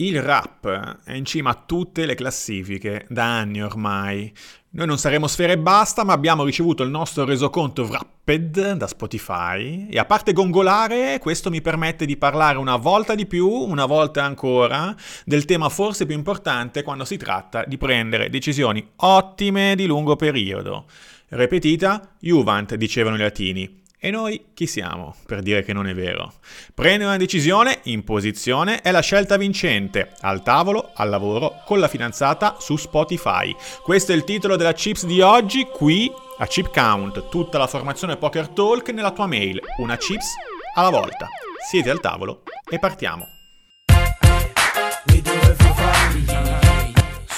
Il 0.00 0.22
rap 0.22 1.02
è 1.02 1.12
in 1.14 1.24
cima 1.24 1.50
a 1.50 1.62
tutte 1.66 2.06
le 2.06 2.14
classifiche 2.14 3.04
da 3.08 3.38
anni 3.38 3.60
ormai. 3.60 4.32
Noi 4.70 4.86
non 4.86 4.96
saremo 4.96 5.26
sfere 5.26 5.54
e 5.54 5.58
basta, 5.58 6.04
ma 6.04 6.12
abbiamo 6.12 6.44
ricevuto 6.44 6.84
il 6.84 6.90
nostro 6.90 7.24
resoconto 7.24 7.82
Wrapped 7.82 8.74
da 8.74 8.86
Spotify 8.86 9.88
e 9.88 9.98
a 9.98 10.04
parte 10.04 10.32
gongolare, 10.32 11.18
questo 11.18 11.50
mi 11.50 11.60
permette 11.60 12.06
di 12.06 12.16
parlare 12.16 12.58
una 12.58 12.76
volta 12.76 13.16
di 13.16 13.26
più, 13.26 13.48
una 13.48 13.86
volta 13.86 14.22
ancora, 14.22 14.94
del 15.24 15.44
tema 15.46 15.68
forse 15.68 16.06
più 16.06 16.14
importante 16.14 16.84
quando 16.84 17.04
si 17.04 17.16
tratta 17.16 17.64
di 17.64 17.76
prendere 17.76 18.30
decisioni 18.30 18.88
ottime 18.98 19.74
di 19.74 19.86
lungo 19.86 20.14
periodo. 20.14 20.84
Repetita, 21.30 22.14
Juvent, 22.20 22.76
dicevano 22.76 23.16
i 23.16 23.18
latini. 23.18 23.86
E 24.00 24.12
noi 24.12 24.50
chi 24.54 24.68
siamo 24.68 25.16
per 25.26 25.42
dire 25.42 25.64
che 25.64 25.72
non 25.72 25.88
è 25.88 25.94
vero? 25.94 26.34
Prendere 26.72 27.08
una 27.08 27.16
decisione 27.16 27.80
in 27.84 28.04
posizione 28.04 28.80
è 28.80 28.92
la 28.92 29.00
scelta 29.00 29.36
vincente, 29.36 30.12
al 30.20 30.44
tavolo, 30.44 30.92
al 30.94 31.08
lavoro, 31.08 31.62
con 31.64 31.80
la 31.80 31.88
fidanzata 31.88 32.58
su 32.60 32.76
Spotify. 32.76 33.52
Questo 33.82 34.12
è 34.12 34.14
il 34.14 34.22
titolo 34.22 34.54
della 34.54 34.72
Chips 34.72 35.04
di 35.04 35.20
oggi, 35.20 35.64
qui 35.64 36.08
a 36.38 36.46
Chip 36.46 36.72
Count, 36.72 37.28
tutta 37.28 37.58
la 37.58 37.66
formazione 37.66 38.16
Poker 38.16 38.48
Talk 38.48 38.90
nella 38.90 39.10
tua 39.10 39.26
mail, 39.26 39.60
una 39.78 39.96
chips 39.96 40.34
alla 40.74 40.90
volta. 40.90 41.28
Siete 41.68 41.90
al 41.90 41.98
tavolo 41.98 42.44
e 42.70 42.78
partiamo. 42.78 43.37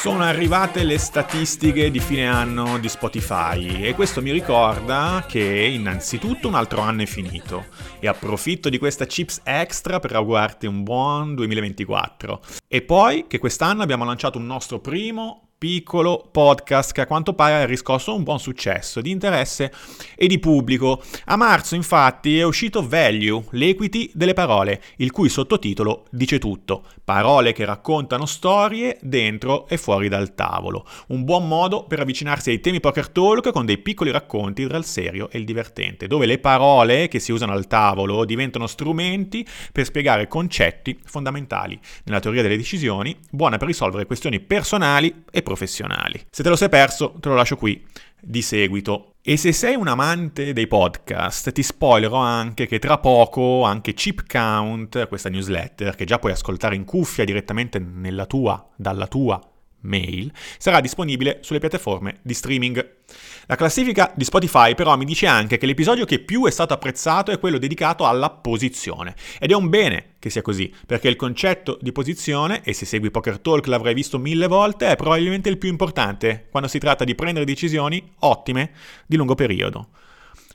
Sono 0.00 0.22
arrivate 0.22 0.82
le 0.82 0.96
statistiche 0.96 1.90
di 1.90 2.00
fine 2.00 2.26
anno 2.26 2.78
di 2.78 2.88
Spotify 2.88 3.82
e 3.84 3.94
questo 3.94 4.22
mi 4.22 4.32
ricorda 4.32 5.26
che 5.28 5.42
innanzitutto 5.42 6.48
un 6.48 6.54
altro 6.54 6.80
anno 6.80 7.02
è 7.02 7.06
finito 7.06 7.66
e 7.98 8.08
approfitto 8.08 8.70
di 8.70 8.78
questa 8.78 9.04
chips 9.04 9.42
extra 9.44 10.00
per 10.00 10.14
augurarti 10.14 10.66
un 10.66 10.84
buon 10.84 11.34
2024. 11.34 12.40
E 12.66 12.80
poi 12.80 13.26
che 13.28 13.38
quest'anno 13.38 13.82
abbiamo 13.82 14.06
lanciato 14.06 14.38
un 14.38 14.46
nostro 14.46 14.80
primo 14.80 15.49
piccolo 15.60 16.26
podcast 16.32 16.92
che 16.92 17.02
a 17.02 17.06
quanto 17.06 17.34
pare 17.34 17.52
ha 17.52 17.66
riscosso 17.66 18.14
un 18.14 18.22
buon 18.22 18.40
successo 18.40 19.02
di 19.02 19.10
interesse 19.10 19.70
e 20.16 20.26
di 20.26 20.38
pubblico. 20.38 21.02
A 21.26 21.36
marzo 21.36 21.74
infatti 21.74 22.38
è 22.38 22.44
uscito 22.44 22.88
Value, 22.88 23.44
l'equity 23.50 24.10
delle 24.14 24.32
parole, 24.32 24.80
il 24.96 25.10
cui 25.10 25.28
sottotitolo 25.28 26.06
dice 26.08 26.38
tutto, 26.38 26.84
parole 27.04 27.52
che 27.52 27.66
raccontano 27.66 28.24
storie 28.24 28.96
dentro 29.02 29.68
e 29.68 29.76
fuori 29.76 30.08
dal 30.08 30.34
tavolo. 30.34 30.86
Un 31.08 31.24
buon 31.24 31.46
modo 31.46 31.84
per 31.84 32.00
avvicinarsi 32.00 32.48
ai 32.48 32.60
temi 32.60 32.80
poker 32.80 33.10
talk 33.10 33.52
con 33.52 33.66
dei 33.66 33.76
piccoli 33.76 34.10
racconti 34.10 34.66
tra 34.66 34.78
il 34.78 34.86
serio 34.86 35.28
e 35.30 35.36
il 35.36 35.44
divertente, 35.44 36.06
dove 36.06 36.24
le 36.24 36.38
parole 36.38 37.06
che 37.08 37.18
si 37.18 37.32
usano 37.32 37.52
al 37.52 37.66
tavolo 37.66 38.24
diventano 38.24 38.66
strumenti 38.66 39.46
per 39.72 39.84
spiegare 39.84 40.26
concetti 40.26 40.98
fondamentali 41.04 41.78
nella 42.04 42.20
teoria 42.20 42.40
delle 42.40 42.56
decisioni, 42.56 43.14
buona 43.30 43.58
per 43.58 43.66
risolvere 43.66 44.06
questioni 44.06 44.40
personali 44.40 45.24
e 45.30 45.42
professionali. 45.50 46.26
Se 46.30 46.42
te 46.44 46.48
lo 46.48 46.56
sei 46.56 46.68
perso, 46.68 47.14
te 47.18 47.28
lo 47.28 47.34
lascio 47.34 47.56
qui 47.56 47.84
di 48.20 48.42
seguito. 48.42 49.14
E 49.22 49.36
se 49.36 49.52
sei 49.52 49.74
un 49.74 49.88
amante 49.88 50.52
dei 50.52 50.66
podcast, 50.66 51.52
ti 51.52 51.62
spoilerò 51.62 52.16
anche 52.16 52.66
che 52.66 52.78
tra 52.78 52.98
poco 52.98 53.64
anche 53.64 53.92
Chip 53.92 54.24
Count, 54.26 55.08
questa 55.08 55.28
newsletter 55.28 55.94
che 55.94 56.04
già 56.04 56.18
puoi 56.18 56.32
ascoltare 56.32 56.74
in 56.74 56.84
cuffia 56.84 57.24
direttamente 57.24 57.78
nella 57.78 58.26
tua, 58.26 58.66
dalla 58.76 59.06
tua 59.06 59.49
mail, 59.82 60.32
sarà 60.58 60.80
disponibile 60.80 61.38
sulle 61.42 61.58
piattaforme 61.58 62.18
di 62.22 62.34
streaming. 62.34 62.98
La 63.46 63.56
classifica 63.56 64.12
di 64.14 64.24
Spotify 64.24 64.74
però 64.74 64.96
mi 64.96 65.04
dice 65.04 65.26
anche 65.26 65.58
che 65.58 65.66
l'episodio 65.66 66.04
che 66.04 66.20
più 66.20 66.46
è 66.46 66.50
stato 66.50 66.74
apprezzato 66.74 67.30
è 67.30 67.38
quello 67.38 67.58
dedicato 67.58 68.06
alla 68.06 68.30
posizione. 68.30 69.14
Ed 69.38 69.50
è 69.50 69.54
un 69.54 69.68
bene 69.68 70.14
che 70.18 70.30
sia 70.30 70.42
così, 70.42 70.72
perché 70.86 71.08
il 71.08 71.16
concetto 71.16 71.78
di 71.80 71.92
posizione, 71.92 72.62
e 72.62 72.72
se 72.72 72.84
segui 72.84 73.10
Poker 73.10 73.38
Talk 73.38 73.66
l'avrai 73.66 73.94
visto 73.94 74.18
mille 74.18 74.46
volte, 74.46 74.88
è 74.88 74.96
probabilmente 74.96 75.48
il 75.48 75.58
più 75.58 75.68
importante 75.68 76.46
quando 76.50 76.68
si 76.68 76.78
tratta 76.78 77.04
di 77.04 77.14
prendere 77.14 77.44
decisioni 77.44 78.12
ottime 78.20 78.70
di 79.06 79.16
lungo 79.16 79.34
periodo. 79.34 79.88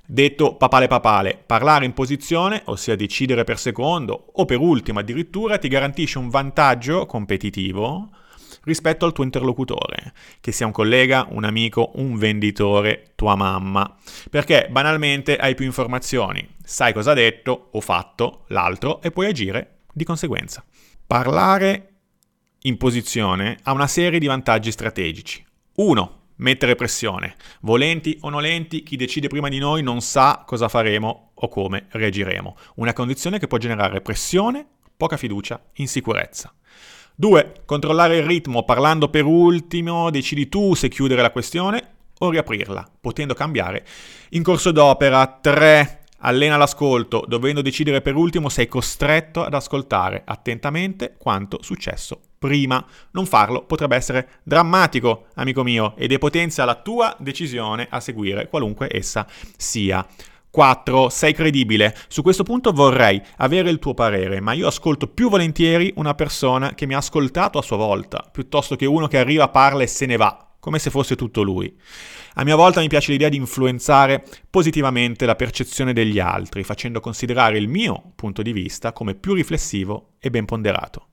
Detto 0.07 0.55
papale 0.55 0.87
papale, 0.87 1.41
parlare 1.43 1.83
in 1.83 1.93
posizione, 1.93 2.61
ossia 2.65 2.95
decidere 2.95 3.43
per 3.43 3.57
secondo 3.57 4.27
o 4.33 4.45
per 4.45 4.59
ultimo 4.59 4.99
addirittura, 4.99 5.57
ti 5.57 5.67
garantisce 5.67 6.19
un 6.19 6.29
vantaggio 6.29 7.07
competitivo 7.07 8.11
rispetto 8.63 9.05
al 9.05 9.13
tuo 9.13 9.23
interlocutore, 9.23 10.13
che 10.39 10.51
sia 10.51 10.65
un 10.65 10.71
collega, 10.71 11.27
un 11.29 11.43
amico, 11.43 11.91
un 11.95 12.17
venditore, 12.17 13.11
tua 13.15 13.35
mamma, 13.35 13.95
perché 14.29 14.67
banalmente 14.69 15.35
hai 15.37 15.55
più 15.55 15.65
informazioni, 15.65 16.47
sai 16.63 16.93
cosa 16.93 17.11
ha 17.11 17.15
detto 17.15 17.69
o 17.71 17.81
fatto 17.81 18.45
l'altro 18.47 19.01
e 19.01 19.11
puoi 19.11 19.27
agire 19.27 19.79
di 19.93 20.03
conseguenza. 20.03 20.63
Parlare 21.05 21.89
in 22.61 22.77
posizione 22.77 23.57
ha 23.63 23.73
una 23.73 23.87
serie 23.87 24.19
di 24.19 24.25
vantaggi 24.25 24.71
strategici. 24.71 25.45
1. 25.75 26.21
Mettere 26.37 26.75
pressione. 26.75 27.35
Volenti 27.61 28.17
o 28.21 28.29
nolenti, 28.29 28.83
chi 28.83 28.97
decide 28.97 29.27
prima 29.27 29.49
di 29.49 29.59
noi 29.59 29.83
non 29.83 30.01
sa 30.01 30.43
cosa 30.45 30.67
faremo 30.67 31.31
o 31.33 31.47
come 31.47 31.85
reagiremo. 31.89 32.57
Una 32.75 32.93
condizione 32.93 33.39
che 33.39 33.47
può 33.47 33.57
generare 33.57 34.01
pressione, 34.01 34.65
poca 34.97 35.15
fiducia, 35.15 35.63
insicurezza. 35.75 36.53
2. 37.17 37.61
Controllare 37.65 38.17
il 38.17 38.23
ritmo, 38.23 38.63
parlando 38.63 39.09
per 39.09 39.23
ultimo, 39.23 40.09
decidi 40.09 40.49
tu 40.49 40.73
se 40.73 40.89
chiudere 40.89 41.21
la 41.21 41.31
questione 41.31 41.93
o 42.19 42.29
riaprirla, 42.29 42.85
potendo 42.99 43.33
cambiare 43.33 43.85
in 44.31 44.43
corso 44.43 44.71
d'opera. 44.71 45.25
3. 45.41 46.01
Allena 46.19 46.57
l'ascolto, 46.57 47.23
dovendo 47.27 47.61
decidere 47.61 48.01
per 48.01 48.15
ultimo 48.15 48.49
sei 48.49 48.67
costretto 48.67 49.43
ad 49.43 49.53
ascoltare 49.53 50.23
attentamente 50.25 51.15
quanto 51.17 51.61
successo 51.61 52.19
prima. 52.37 52.83
Non 53.11 53.25
farlo 53.25 53.63
potrebbe 53.63 53.95
essere 53.95 54.27
drammatico, 54.43 55.27
amico 55.35 55.63
mio, 55.63 55.95
e 55.95 56.07
depotenzia 56.07 56.65
la 56.65 56.75
tua 56.75 57.15
decisione 57.19 57.87
a 57.89 57.99
seguire, 57.99 58.49
qualunque 58.49 58.87
essa 58.91 59.25
sia. 59.55 60.05
4. 60.55 61.09
Sei 61.09 61.33
credibile. 61.33 61.93
Su 62.07 62.21
questo 62.21 62.43
punto 62.43 62.71
vorrei 62.71 63.21
avere 63.39 63.69
il 63.69 63.77
tuo 63.77 63.93
parere, 63.93 64.39
ma 64.39 64.53
io 64.53 64.67
ascolto 64.67 65.07
più 65.07 65.29
volentieri 65.29 65.91
una 65.97 66.15
persona 66.15 66.73
che 66.73 66.85
mi 66.85 66.93
ha 66.93 66.99
ascoltato 66.99 67.57
a 67.57 67.61
sua 67.61 67.75
volta, 67.75 68.25
piuttosto 68.31 68.77
che 68.77 68.85
uno 68.85 69.07
che 69.07 69.17
arriva, 69.17 69.49
parla 69.49 69.83
e 69.83 69.87
se 69.87 70.05
ne 70.05 70.15
va, 70.15 70.55
come 70.57 70.79
se 70.79 70.89
fosse 70.89 71.17
tutto 71.17 71.41
lui. 71.41 71.77
A 72.35 72.45
mia 72.45 72.55
volta 72.55 72.79
mi 72.79 72.87
piace 72.87 73.11
l'idea 73.11 73.27
di 73.27 73.35
influenzare 73.35 74.23
positivamente 74.49 75.25
la 75.25 75.35
percezione 75.35 75.91
degli 75.91 76.19
altri, 76.19 76.63
facendo 76.63 77.01
considerare 77.01 77.57
il 77.57 77.67
mio 77.67 78.13
punto 78.15 78.41
di 78.41 78.53
vista 78.53 78.93
come 78.93 79.13
più 79.13 79.33
riflessivo 79.33 80.11
e 80.21 80.29
ben 80.29 80.45
ponderato. 80.45 81.09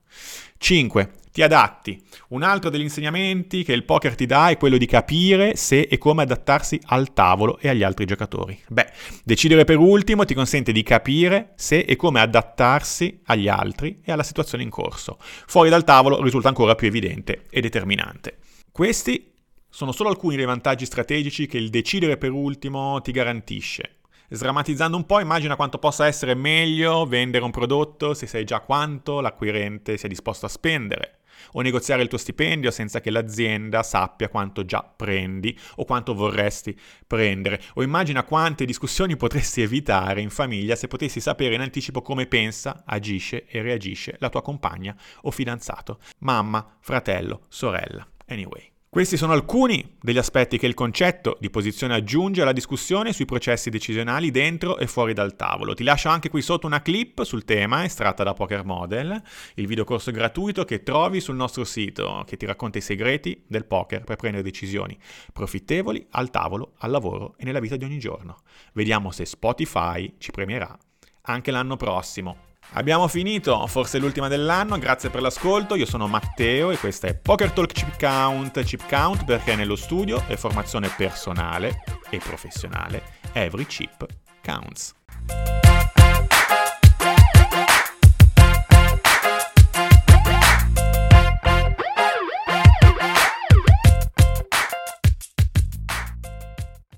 5 0.57 1.11
ti 1.33 1.41
adatti. 1.41 1.99
Un 2.29 2.43
altro 2.43 2.69
degli 2.69 2.83
insegnamenti 2.83 3.63
che 3.63 3.73
il 3.73 3.85
poker 3.85 4.15
ti 4.15 4.27
dà 4.27 4.49
è 4.49 4.57
quello 4.57 4.77
di 4.77 4.85
capire 4.85 5.55
se 5.55 5.81
e 5.81 5.97
come 5.97 6.21
adattarsi 6.21 6.79
al 6.85 7.11
tavolo 7.11 7.57
e 7.59 7.69
agli 7.69 7.81
altri 7.81 8.05
giocatori. 8.05 8.57
Beh, 8.67 8.91
decidere 9.23 9.65
per 9.65 9.79
ultimo 9.79 10.25
ti 10.25 10.35
consente 10.35 10.71
di 10.71 10.83
capire 10.83 11.53
se 11.55 11.79
e 11.79 11.95
come 11.95 12.21
adattarsi 12.21 13.21
agli 13.25 13.47
altri 13.47 13.99
e 14.05 14.11
alla 14.11 14.21
situazione 14.21 14.63
in 14.63 14.69
corso. 14.69 15.17
Fuori 15.19 15.69
dal 15.69 15.83
tavolo 15.83 16.21
risulta 16.21 16.49
ancora 16.49 16.75
più 16.75 16.85
evidente 16.85 17.45
e 17.49 17.61
determinante. 17.61 18.37
Questi 18.71 19.31
sono 19.67 19.91
solo 19.91 20.09
alcuni 20.09 20.35
dei 20.35 20.45
vantaggi 20.45 20.85
strategici 20.85 21.47
che 21.47 21.57
il 21.57 21.71
decidere 21.71 22.17
per 22.17 22.29
ultimo 22.29 23.01
ti 23.01 23.11
garantisce. 23.11 24.01
Sdrammatizzando 24.33 24.97
un 24.97 25.05
po', 25.05 25.19
immagina 25.19 25.55
quanto 25.55 25.77
possa 25.77 26.07
essere 26.07 26.33
meglio 26.33 27.05
vendere 27.05 27.43
un 27.43 27.51
prodotto 27.51 28.15
se 28.15 28.25
sai 28.25 28.45
già 28.45 28.61
quanto 28.61 29.21
l'acquirente 29.21 29.95
sia 29.95 30.09
disposto 30.09 30.47
a 30.47 30.49
spendere 30.49 31.19
o 31.51 31.61
negoziare 31.61 32.01
il 32.01 32.07
tuo 32.07 32.17
stipendio 32.17 32.71
senza 32.71 32.99
che 32.99 33.11
l'azienda 33.11 33.83
sappia 33.83 34.29
quanto 34.29 34.65
già 34.65 34.81
prendi 34.81 35.55
o 35.75 35.85
quanto 35.85 36.15
vorresti 36.15 36.75
prendere. 37.05 37.61
O 37.75 37.83
immagina 37.83 38.23
quante 38.23 38.65
discussioni 38.65 39.15
potresti 39.17 39.61
evitare 39.61 40.21
in 40.21 40.31
famiglia 40.31 40.75
se 40.75 40.87
potessi 40.87 41.19
sapere 41.19 41.53
in 41.53 41.61
anticipo 41.61 42.01
come 42.01 42.25
pensa, 42.25 42.81
agisce 42.87 43.45
e 43.45 43.61
reagisce 43.61 44.15
la 44.17 44.29
tua 44.29 44.41
compagna 44.41 44.95
o 45.21 45.29
fidanzato, 45.29 45.99
mamma, 46.19 46.77
fratello, 46.79 47.41
sorella. 47.49 48.07
Anyway. 48.25 48.72
Questi 48.93 49.17
sono 49.17 49.33
alcuni 49.33 49.95
degli 49.99 50.19
aspetti 50.19 50.59
che 50.59 50.67
il 50.67 50.75
concetto 50.75 51.35
di 51.39 51.49
posizione 51.49 51.95
aggiunge 51.95 52.43
alla 52.43 52.51
discussione 52.51 53.11
sui 53.11 53.25
processi 53.25 53.71
decisionali 53.71 54.29
dentro 54.29 54.77
e 54.77 54.85
fuori 54.85 55.13
dal 55.13 55.35
tavolo. 55.35 55.73
Ti 55.73 55.83
lascio 55.83 56.09
anche 56.09 56.29
qui 56.29 56.43
sotto 56.43 56.67
una 56.67 56.83
clip 56.83 57.23
sul 57.23 57.43
tema 57.43 57.85
estratta 57.85 58.23
da 58.23 58.35
Poker 58.35 58.63
Model, 58.63 59.19
il 59.55 59.65
videocorso 59.65 60.11
gratuito 60.11 60.63
che 60.63 60.83
trovi 60.83 61.21
sul 61.21 61.35
nostro 61.35 61.63
sito 61.63 62.23
che 62.27 62.37
ti 62.37 62.45
racconta 62.45 62.77
i 62.77 62.81
segreti 62.81 63.43
del 63.47 63.65
poker 63.65 64.03
per 64.03 64.15
prendere 64.15 64.43
decisioni 64.43 64.95
profittevoli 65.33 66.05
al 66.11 66.29
tavolo, 66.29 66.73
al 66.77 66.91
lavoro 66.91 67.33
e 67.37 67.45
nella 67.45 67.59
vita 67.59 67.75
di 67.75 67.85
ogni 67.85 67.97
giorno. 67.97 68.41
Vediamo 68.73 69.09
se 69.09 69.25
Spotify 69.25 70.17
ci 70.19 70.29
premierà 70.29 70.77
anche 71.21 71.49
l'anno 71.49 71.77
prossimo. 71.77 72.52
Abbiamo 72.71 73.07
finito, 73.07 73.65
forse 73.67 73.99
l'ultima 73.99 74.27
dell'anno, 74.27 74.79
grazie 74.79 75.09
per 75.09 75.21
l'ascolto, 75.21 75.75
io 75.75 75.85
sono 75.85 76.07
Matteo 76.07 76.71
e 76.71 76.77
questa 76.77 77.07
è 77.07 77.15
Poker 77.15 77.51
Talk 77.51 77.71
Chip 77.71 77.99
Count, 77.99 78.63
Chip 78.63 78.87
Count 78.89 79.25
perché 79.25 79.55
nello 79.55 79.75
studio 79.75 80.23
è 80.27 80.35
formazione 80.35 80.87
personale 80.89 81.83
e 82.09 82.17
professionale, 82.17 83.03
every 83.33 83.65
chip 83.67 84.05
counts. 84.43 84.93